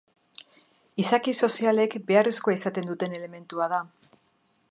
[1.03, 3.83] Izaki sozialek beharrezkoa izaten duten elementua da.